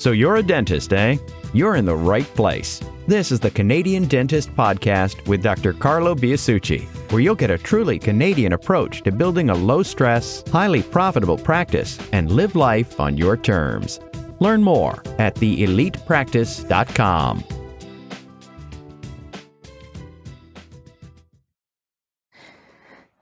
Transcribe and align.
So 0.00 0.10
you're 0.12 0.36
a 0.36 0.42
dentist, 0.42 0.94
eh? 0.94 1.18
You're 1.52 1.76
in 1.76 1.84
the 1.84 1.94
right 1.94 2.24
place. 2.34 2.80
This 3.06 3.30
is 3.30 3.38
the 3.38 3.50
Canadian 3.50 4.08
Dentist 4.08 4.48
Podcast 4.56 5.28
with 5.28 5.42
Dr. 5.42 5.74
Carlo 5.74 6.14
Biasucci, 6.14 6.86
where 7.12 7.20
you'll 7.20 7.34
get 7.34 7.50
a 7.50 7.58
truly 7.58 7.98
Canadian 7.98 8.54
approach 8.54 9.02
to 9.02 9.12
building 9.12 9.50
a 9.50 9.54
low 9.54 9.82
stress, 9.82 10.42
highly 10.48 10.82
profitable 10.82 11.36
practice 11.36 11.98
and 12.14 12.32
live 12.32 12.56
life 12.56 12.98
on 12.98 13.18
your 13.18 13.36
terms. 13.36 14.00
Learn 14.38 14.62
more 14.62 15.02
at 15.18 15.34
theelitepractice.com. 15.34 17.44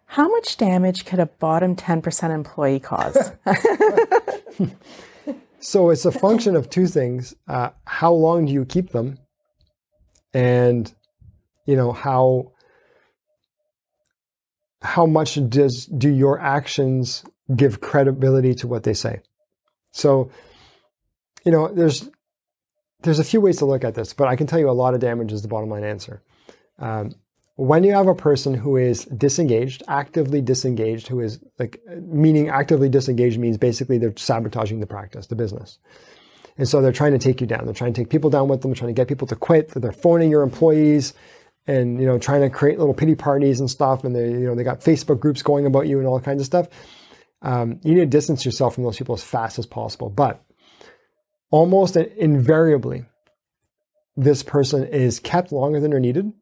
How 0.04 0.28
much 0.28 0.56
damage 0.56 1.04
could 1.04 1.18
a 1.18 1.26
bottom 1.26 1.74
10% 1.74 2.32
employee 2.32 2.78
cause? 2.78 3.32
So 5.60 5.90
it's 5.90 6.04
a 6.04 6.12
function 6.12 6.56
of 6.56 6.70
two 6.70 6.86
things: 6.86 7.34
uh, 7.48 7.70
how 7.84 8.12
long 8.12 8.46
do 8.46 8.52
you 8.52 8.64
keep 8.64 8.90
them, 8.90 9.18
and 10.32 10.92
you 11.66 11.76
know 11.76 11.92
how 11.92 12.52
how 14.82 15.06
much 15.06 15.38
does 15.48 15.86
do 15.86 16.08
your 16.08 16.38
actions 16.40 17.24
give 17.54 17.80
credibility 17.80 18.54
to 18.54 18.68
what 18.68 18.82
they 18.82 18.94
say. 18.94 19.20
So, 19.90 20.30
you 21.44 21.52
know, 21.52 21.68
there's 21.68 22.08
there's 23.02 23.18
a 23.18 23.24
few 23.24 23.40
ways 23.40 23.58
to 23.58 23.64
look 23.64 23.84
at 23.84 23.94
this, 23.94 24.12
but 24.12 24.28
I 24.28 24.36
can 24.36 24.46
tell 24.46 24.58
you 24.58 24.70
a 24.70 24.72
lot 24.72 24.94
of 24.94 25.00
damage 25.00 25.32
is 25.32 25.42
the 25.42 25.48
bottom 25.48 25.70
line 25.70 25.84
answer. 25.84 26.22
Um, 26.78 27.12
when 27.58 27.82
you 27.82 27.92
have 27.92 28.06
a 28.06 28.14
person 28.14 28.54
who 28.54 28.76
is 28.76 29.04
disengaged, 29.06 29.82
actively 29.88 30.40
disengaged, 30.40 31.08
who 31.08 31.18
is 31.18 31.40
like, 31.58 31.80
meaning 32.02 32.48
actively 32.48 32.88
disengaged 32.88 33.36
means 33.36 33.58
basically 33.58 33.98
they're 33.98 34.16
sabotaging 34.16 34.78
the 34.78 34.86
practice, 34.86 35.26
the 35.26 35.34
business. 35.34 35.80
And 36.56 36.68
so 36.68 36.80
they're 36.80 36.92
trying 36.92 37.12
to 37.12 37.18
take 37.18 37.40
you 37.40 37.48
down. 37.48 37.64
They're 37.64 37.74
trying 37.74 37.92
to 37.94 38.00
take 38.00 38.10
people 38.10 38.30
down 38.30 38.46
with 38.46 38.62
them, 38.62 38.74
trying 38.74 38.90
to 38.90 38.92
get 38.94 39.08
people 39.08 39.26
to 39.26 39.34
quit. 39.34 39.70
They're 39.70 39.90
phoning 39.90 40.30
your 40.30 40.42
employees 40.42 41.14
and, 41.66 42.00
you 42.00 42.06
know, 42.06 42.16
trying 42.16 42.42
to 42.42 42.48
create 42.48 42.78
little 42.78 42.94
pity 42.94 43.16
parties 43.16 43.58
and 43.58 43.68
stuff. 43.68 44.04
And 44.04 44.14
they, 44.14 44.30
you 44.30 44.46
know, 44.46 44.54
they 44.54 44.62
got 44.62 44.80
Facebook 44.80 45.18
groups 45.18 45.42
going 45.42 45.66
about 45.66 45.88
you 45.88 45.98
and 45.98 46.06
all 46.06 46.20
kinds 46.20 46.40
of 46.40 46.46
stuff. 46.46 46.68
Um, 47.42 47.80
you 47.82 47.94
need 47.94 48.00
to 48.02 48.06
distance 48.06 48.44
yourself 48.44 48.76
from 48.76 48.84
those 48.84 48.98
people 48.98 49.16
as 49.16 49.24
fast 49.24 49.58
as 49.58 49.66
possible. 49.66 50.10
But 50.10 50.44
almost 51.50 51.96
invariably, 51.96 53.04
this 54.14 54.44
person 54.44 54.86
is 54.86 55.18
kept 55.18 55.50
longer 55.50 55.80
than 55.80 55.90
they're 55.90 55.98
needed 55.98 56.32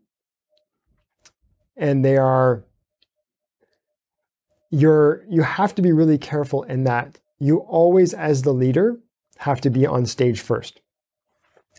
and 1.76 2.04
they 2.04 2.16
are 2.16 2.64
you're 4.70 5.24
you 5.28 5.42
have 5.42 5.74
to 5.74 5.82
be 5.82 5.92
really 5.92 6.18
careful 6.18 6.62
in 6.64 6.84
that 6.84 7.18
you 7.38 7.58
always 7.58 8.14
as 8.14 8.42
the 8.42 8.52
leader 8.52 8.98
have 9.38 9.60
to 9.60 9.70
be 9.70 9.86
on 9.86 10.06
stage 10.06 10.40
first. 10.40 10.80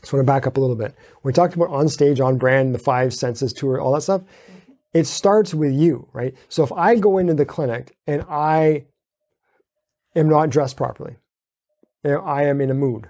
So 0.03 0.15
i 0.15 0.17
want 0.17 0.27
to 0.27 0.31
back 0.31 0.45
up 0.45 0.57
a 0.57 0.59
little 0.59 0.75
bit. 0.75 0.95
We 1.23 1.33
talked 1.33 1.55
about 1.55 1.69
on 1.69 1.89
stage 1.89 2.19
on 2.19 2.37
brand 2.37 2.75
the 2.75 2.79
five 2.79 3.13
senses 3.13 3.51
tour 3.51 3.79
all 3.81 3.93
that 3.93 4.01
stuff 4.01 4.21
mm-hmm. 4.21 4.61
it 4.93 5.07
starts 5.07 5.53
with 5.53 5.73
you 5.73 6.07
right? 6.13 6.35
So 6.49 6.63
if 6.63 6.71
i 6.71 6.95
go 6.95 7.17
into 7.17 7.33
the 7.33 7.45
clinic 7.45 7.95
and 8.05 8.23
i 8.29 8.85
am 10.15 10.29
not 10.29 10.49
dressed 10.49 10.77
properly 10.77 11.15
you 12.03 12.11
know, 12.11 12.21
i 12.21 12.43
am 12.43 12.61
in 12.61 12.69
a 12.69 12.75
mood 12.75 13.09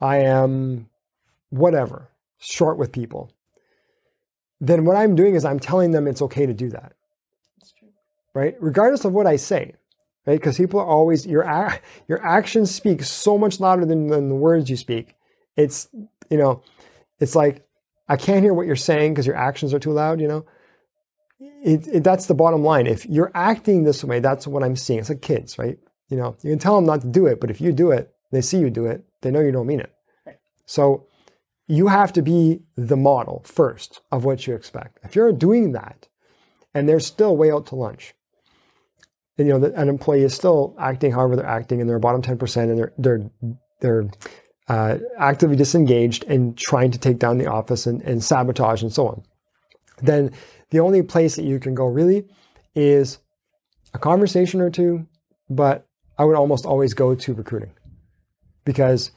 i 0.00 0.18
am 0.18 0.88
whatever 1.50 2.08
short 2.38 2.78
with 2.78 2.92
people 2.92 3.32
then 4.60 4.84
what 4.84 4.96
I'm 4.96 5.14
doing 5.14 5.34
is 5.34 5.44
I'm 5.44 5.60
telling 5.60 5.90
them 5.90 6.06
it's 6.06 6.22
okay 6.22 6.46
to 6.46 6.54
do 6.54 6.70
that. 6.70 6.92
Right? 8.34 8.54
Regardless 8.60 9.04
of 9.04 9.12
what 9.12 9.26
I 9.26 9.36
say. 9.36 9.74
Right? 10.26 10.38
Because 10.38 10.58
people 10.58 10.80
are 10.80 10.86
always 10.86 11.26
your 11.26 11.44
your 12.08 12.24
actions 12.24 12.72
speak 12.74 13.02
so 13.02 13.38
much 13.38 13.58
louder 13.58 13.86
than, 13.86 14.08
than 14.08 14.28
the 14.28 14.34
words 14.34 14.68
you 14.68 14.76
speak. 14.76 15.14
It's 15.56 15.88
you 16.30 16.36
know, 16.36 16.62
it's 17.18 17.34
like 17.34 17.66
I 18.08 18.16
can't 18.16 18.42
hear 18.42 18.54
what 18.54 18.66
you're 18.66 18.76
saying 18.76 19.14
because 19.14 19.26
your 19.26 19.36
actions 19.36 19.72
are 19.72 19.78
too 19.78 19.92
loud, 19.92 20.20
you 20.20 20.28
know. 20.28 20.44
It, 21.62 21.86
it, 21.88 22.04
that's 22.04 22.26
the 22.26 22.34
bottom 22.34 22.64
line. 22.64 22.86
If 22.86 23.06
you're 23.06 23.30
acting 23.34 23.84
this 23.84 24.02
way, 24.04 24.20
that's 24.20 24.46
what 24.46 24.62
I'm 24.62 24.76
seeing. 24.76 24.98
It's 24.98 25.08
like 25.08 25.22
kids, 25.22 25.58
right? 25.58 25.78
You 26.08 26.16
know, 26.16 26.36
you 26.42 26.50
can 26.50 26.58
tell 26.58 26.76
them 26.76 26.86
not 26.86 27.02
to 27.02 27.06
do 27.06 27.26
it, 27.26 27.40
but 27.40 27.50
if 27.50 27.60
you 27.60 27.72
do 27.72 27.92
it, 27.92 28.12
they 28.30 28.40
see 28.40 28.58
you 28.58 28.70
do 28.70 28.86
it, 28.86 29.04
they 29.22 29.30
know 29.30 29.40
you 29.40 29.52
don't 29.52 29.66
mean 29.66 29.80
it. 29.80 29.92
Right. 30.26 30.38
So 30.66 31.06
you 31.70 31.86
have 31.86 32.12
to 32.12 32.20
be 32.20 32.60
the 32.74 32.96
model 32.96 33.42
first 33.46 34.00
of 34.10 34.24
what 34.24 34.44
you 34.44 34.56
expect. 34.56 34.98
If 35.04 35.14
you're 35.14 35.30
doing 35.32 35.70
that 35.72 36.08
and 36.74 36.88
they're 36.88 36.98
still 36.98 37.36
way 37.36 37.52
out 37.52 37.66
to 37.66 37.76
lunch, 37.76 38.12
and 39.38 39.46
you 39.46 39.56
know 39.56 39.72
an 39.76 39.88
employee 39.88 40.24
is 40.24 40.34
still 40.34 40.74
acting 40.80 41.12
however 41.12 41.36
they're 41.36 41.46
acting, 41.46 41.80
and 41.80 41.88
they're 41.88 42.00
bottom 42.00 42.22
ten 42.22 42.38
percent, 42.38 42.70
and 42.70 42.78
they're 42.78 42.92
they're 42.98 43.30
they're 43.80 44.10
uh, 44.68 44.98
actively 45.16 45.56
disengaged 45.56 46.24
and 46.24 46.58
trying 46.58 46.90
to 46.90 46.98
take 46.98 47.18
down 47.18 47.38
the 47.38 47.46
office 47.46 47.86
and, 47.86 48.02
and 48.02 48.22
sabotage 48.22 48.82
and 48.82 48.92
so 48.92 49.06
on, 49.06 49.22
then 50.02 50.32
the 50.70 50.80
only 50.80 51.02
place 51.02 51.36
that 51.36 51.44
you 51.44 51.60
can 51.60 51.74
go 51.74 51.86
really 51.86 52.26
is 52.74 53.18
a 53.94 53.98
conversation 53.98 54.60
or 54.60 54.70
two. 54.70 55.06
But 55.48 55.86
I 56.18 56.24
would 56.24 56.36
almost 56.36 56.66
always 56.66 56.94
go 56.94 57.14
to 57.14 57.34
recruiting 57.34 57.72
because 58.64 59.12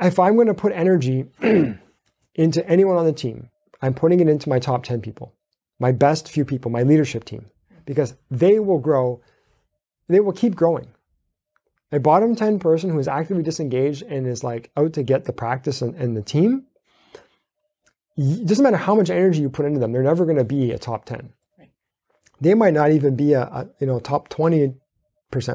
if 0.00 0.18
I'm 0.18 0.34
going 0.34 0.48
to 0.48 0.54
put 0.54 0.72
energy 0.72 1.26
into 2.34 2.68
anyone 2.68 2.96
on 2.96 3.04
the 3.04 3.12
team, 3.12 3.50
I'm 3.82 3.94
putting 3.94 4.20
it 4.20 4.28
into 4.28 4.48
my 4.48 4.58
top 4.58 4.84
10 4.84 5.00
people, 5.00 5.34
my 5.78 5.92
best 5.92 6.28
few 6.28 6.44
people, 6.44 6.70
my 6.70 6.82
leadership 6.82 7.24
team, 7.24 7.46
because 7.84 8.14
they 8.30 8.58
will 8.58 8.78
grow, 8.78 9.20
they 10.08 10.20
will 10.20 10.32
keep 10.32 10.54
growing. 10.54 10.88
A 11.90 11.98
bottom 11.98 12.36
10 12.36 12.58
person 12.58 12.90
who 12.90 12.98
is 12.98 13.08
actively 13.08 13.42
disengaged 13.42 14.02
and 14.02 14.26
is 14.26 14.44
like 14.44 14.70
out 14.76 14.92
to 14.94 15.02
get 15.02 15.24
the 15.24 15.32
practice 15.32 15.80
and, 15.80 15.94
and 15.94 16.16
the 16.16 16.22
team, 16.22 16.66
it 18.16 18.46
doesn't 18.46 18.62
matter 18.62 18.76
how 18.76 18.94
much 18.94 19.10
energy 19.10 19.40
you 19.40 19.48
put 19.48 19.64
into 19.64 19.78
them, 19.78 19.92
they're 19.92 20.02
never 20.02 20.24
going 20.24 20.36
to 20.36 20.44
be 20.44 20.72
a 20.72 20.78
top 20.78 21.04
10. 21.04 21.32
They 22.40 22.54
might 22.54 22.74
not 22.74 22.90
even 22.92 23.16
be 23.16 23.32
a, 23.32 23.42
a 23.42 23.68
you 23.80 23.86
know 23.86 23.98
top 24.00 24.28
20% 24.28 24.74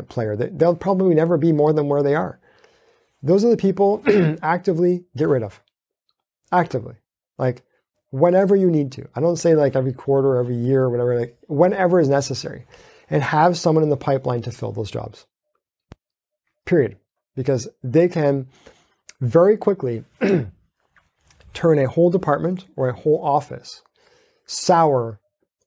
player. 0.09 0.35
They'll 0.35 0.75
probably 0.75 1.15
never 1.15 1.37
be 1.37 1.51
more 1.51 1.73
than 1.73 1.87
where 1.87 2.03
they 2.03 2.15
are. 2.15 2.39
Those 3.23 3.45
are 3.45 3.49
the 3.49 3.57
people 3.57 4.03
actively 4.43 5.05
get 5.15 5.29
rid 5.29 5.43
of. 5.43 5.61
Actively. 6.51 6.95
Like 7.37 7.63
whenever 8.11 8.55
you 8.55 8.69
need 8.69 8.91
to. 8.91 9.07
I 9.15 9.21
don't 9.21 9.37
say 9.37 9.55
like 9.55 9.75
every 9.75 9.93
quarter, 9.93 10.35
every 10.35 10.55
year, 10.55 10.83
or 10.83 10.89
whatever, 10.89 11.17
like 11.19 11.37
whenever 11.47 11.99
is 12.01 12.09
necessary. 12.09 12.65
And 13.09 13.23
have 13.23 13.57
someone 13.57 13.83
in 13.83 13.89
the 13.89 13.97
pipeline 13.97 14.41
to 14.43 14.51
fill 14.51 14.71
those 14.71 14.91
jobs. 14.91 15.25
Period. 16.65 16.97
Because 17.35 17.67
they 17.83 18.07
can 18.07 18.47
very 19.21 19.55
quickly 19.55 20.03
turn 21.53 21.79
a 21.79 21.87
whole 21.87 22.09
department 22.09 22.65
or 22.75 22.89
a 22.89 22.93
whole 22.93 23.23
office 23.23 23.81
sour 24.45 25.19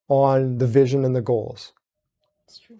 on 0.09 0.59
the 0.59 0.67
vision 0.67 1.05
and 1.05 1.17
the 1.17 1.23
goals. 1.23 1.73
That's 2.47 2.59
true 2.59 2.77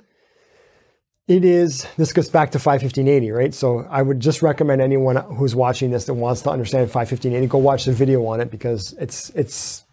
it 1.29 1.45
is 1.45 1.87
this 1.97 2.13
goes 2.13 2.31
back 2.31 2.53
to 2.53 2.59
51580 2.59 3.31
right? 3.33 3.55
So 3.55 3.87
i 3.91 4.03
would 4.03 4.21
just 4.21 4.43
recommend 4.43 4.81
anyone 4.81 5.17
who's 5.17 5.55
watching 5.55 5.91
this 5.91 6.05
that 6.07 6.15
wants 6.15 6.43
to 6.43 6.51
understand 6.51 6.91
51580 6.91 7.47
go 7.49 7.59
watch 7.59 7.85
the 7.85 7.93
video 7.93 8.25
on 8.27 8.41
it 8.41 8.51
because 8.51 8.93
it's 8.95 9.31
it's 9.31 9.85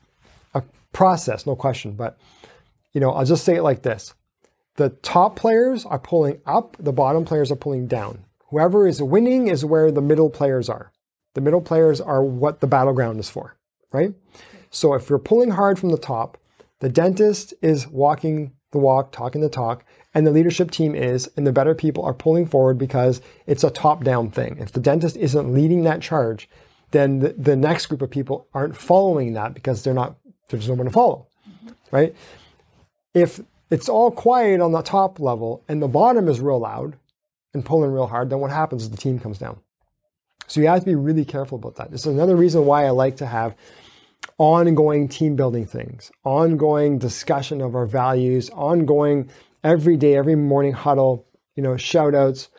a 0.54 0.64
process 0.92 1.46
no 1.46 1.56
question. 1.56 1.94
But 1.94 2.18
you 2.94 3.02
know 3.02 3.12
i'll 3.12 3.26
just 3.26 3.44
say 3.44 3.56
it 3.56 3.64
like 3.64 3.82
this. 3.82 4.14
The 4.76 4.90
top 4.90 5.36
players 5.36 5.86
are 5.86 6.00
pulling 6.00 6.42
up 6.46 6.78
the 6.80 6.94
bottom 6.94 7.26
players 7.26 7.52
are 7.52 7.56
pulling 7.56 7.88
down. 7.88 8.26
Whoever 8.50 8.88
is 8.88 9.02
winning 9.02 9.48
is 9.48 9.66
where 9.66 9.92
the 9.92 10.02
middle 10.02 10.30
players 10.30 10.70
are. 10.70 10.92
The 11.34 11.42
middle 11.42 11.62
players 11.62 12.00
are 12.00 12.24
what 12.24 12.60
the 12.60 12.68
battleground 12.68 13.20
is 13.20 13.30
for 13.30 13.56
right? 13.92 14.14
So 14.70 14.94
if 14.96 15.10
you're 15.10 15.20
pulling 15.20 15.52
hard 15.52 15.80
from 15.80 15.90
the 15.90 15.98
top 15.98 16.38
the 16.80 16.90
dentist 16.90 17.54
is 17.62 17.88
walking 17.88 18.52
the 18.74 18.78
walk 18.80 19.14
talking 19.14 19.42
the 19.42 19.50
talk 19.50 19.86
and 20.14 20.28
the 20.28 20.32
leadership 20.32 20.70
team 20.70 20.94
is, 20.94 21.30
and 21.38 21.48
the 21.48 21.52
better 21.52 21.74
people 21.74 22.04
are 22.04 22.14
pulling 22.14 22.46
forward 22.46 22.78
because 22.78 23.22
it's 23.48 23.64
a 23.64 23.72
top 23.72 24.04
down 24.04 24.30
thing. 24.30 24.58
If 24.60 24.74
the 24.74 24.80
dentist 24.80 25.18
isn't 25.18 25.54
leading 25.54 25.84
that 25.84 26.02
charge, 26.02 26.50
then 26.92 27.20
the, 27.20 27.30
the 27.34 27.56
next 27.56 27.88
group 27.88 28.02
of 28.02 28.12
people 28.12 28.48
aren't 28.54 28.78
following 28.78 29.34
that 29.34 29.54
because 29.54 29.84
they're 29.84 29.94
not, 29.94 30.16
there's 30.50 30.68
no 30.68 30.76
one 30.76 30.86
to 30.86 30.92
follow, 30.92 31.26
right? 31.92 32.14
If 33.16 33.42
it's 33.72 33.90
all 33.90 34.12
quiet 34.12 34.62
on 34.62 34.72
the 34.72 34.84
top 34.84 35.20
level 35.20 35.64
and 35.68 35.82
the 35.82 35.88
bottom 35.88 36.28
is 36.28 36.40
real 36.40 36.60
loud 36.60 36.96
and 37.54 37.66
pulling 37.66 37.92
real 37.92 38.08
hard, 38.08 38.30
then 38.30 38.40
what 38.40 38.52
happens 38.52 38.84
is 38.84 38.90
the 38.92 38.98
team 38.98 39.20
comes 39.20 39.40
down. 39.40 39.60
So 40.48 40.62
you 40.62 40.68
have 40.68 40.82
to 40.82 40.86
be 40.86 40.96
really 40.96 41.26
careful 41.26 41.58
about 41.58 41.78
that. 41.78 41.90
This 41.90 42.02
is 42.02 42.14
another 42.14 42.36
reason 42.36 42.66
why 42.66 42.86
I 42.86 42.92
like 42.92 43.18
to 43.18 43.26
have 43.26 43.56
ongoing 44.44 45.08
team 45.08 45.38
building 45.38 45.66
things, 45.66 46.12
ongoing 46.26 47.00
discussion 47.00 47.62
of 47.62 47.76
our 47.76 47.86
values, 47.86 48.50
ongoing 48.50 49.30
every 49.64 49.96
day, 49.96 50.18
every 50.18 50.36
morning 50.36 50.74
huddle, 50.74 51.26
you 51.56 51.64
know, 51.64 51.78
shout 51.78 52.14
outs, 52.14 52.50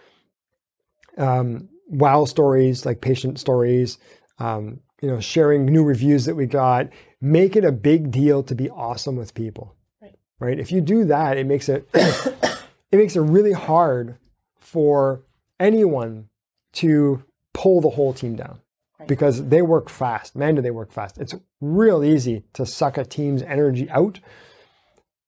um, 1.18 1.68
wow 1.88 2.24
stories, 2.24 2.86
like 2.86 3.02
patient 3.02 3.38
stories, 3.38 3.98
um, 4.38 4.80
you 5.02 5.08
know, 5.08 5.20
sharing 5.20 5.66
new 5.66 5.84
reviews 5.84 6.24
that 6.24 6.34
we 6.34 6.46
got. 6.46 6.88
Make 7.20 7.54
it 7.54 7.66
a 7.66 7.72
big 7.72 8.10
deal 8.10 8.42
to 8.44 8.54
be 8.54 8.70
awesome 8.70 9.16
with 9.16 9.34
people. 9.34 9.76
Right. 10.00 10.14
right? 10.40 10.58
If 10.58 10.72
you 10.72 10.80
do 10.80 11.04
that, 11.04 11.36
it 11.36 11.46
makes 11.46 11.68
it 11.68 11.86
it 11.94 12.96
makes 12.96 13.14
it 13.14 13.20
really 13.20 13.52
hard 13.52 14.16
for 14.58 15.22
anyone 15.60 16.30
to 16.74 17.22
pull 17.52 17.82
the 17.82 17.90
whole 17.90 18.14
team 18.14 18.36
down 18.36 18.60
because 19.06 19.48
they 19.48 19.62
work 19.62 19.88
fast. 19.88 20.36
Man, 20.36 20.54
do 20.54 20.62
they 20.62 20.70
work 20.70 20.92
fast. 20.92 21.18
It's 21.18 21.34
real 21.60 22.04
easy 22.04 22.44
to 22.54 22.66
suck 22.66 22.98
a 22.98 23.04
team's 23.04 23.42
energy 23.42 23.88
out 23.90 24.20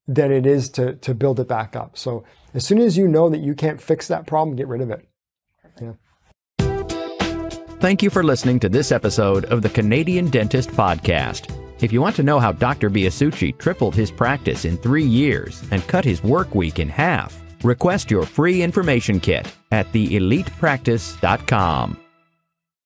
than 0.09 0.33
it 0.33 0.47
is 0.47 0.71
to, 0.71 0.95
to 0.97 1.15
build 1.15 1.41
it 1.41 1.49
back 1.49 1.75
up. 1.75 1.99
So 1.99 2.25
as 2.55 2.65
soon 2.65 2.79
as 2.79 2.97
you 2.97 3.09
know 3.09 3.29
that 3.29 3.41
you 3.41 3.55
can't 3.55 3.81
fix 3.81 4.09
that 4.09 4.27
problem, 4.27 4.57
get 4.57 4.69
rid 4.69 4.81
of 4.81 4.91
it. 4.91 5.09
Yeah. 5.81 5.93
Thank 7.81 8.03
you 8.03 8.11
for 8.11 8.25
listening 8.25 8.61
to 8.61 8.69
this 8.69 8.93
episode 8.93 9.47
of 9.47 9.63
the 9.63 9.69
Canadian 9.69 10.31
Dentist 10.31 10.71
Podcast. 10.71 11.53
If 11.83 11.93
you 11.93 12.01
want 12.01 12.17
to 12.17 12.23
know 12.23 12.41
how 12.41 12.53
Dr. 12.53 12.89
Biasucci 12.89 13.59
tripled 13.59 13.95
his 13.95 14.11
practice 14.11 14.65
in 14.65 14.79
three 14.79 15.05
years 15.05 15.63
and 15.71 15.87
cut 15.87 16.05
his 16.05 16.23
work 16.23 16.55
week 16.55 16.79
in 16.79 16.89
half, 16.89 17.39
request 17.63 18.11
your 18.11 18.25
free 18.25 18.63
information 18.63 19.21
kit 19.21 19.53
at 19.73 19.93
theelitepractice.com. 19.93 22.06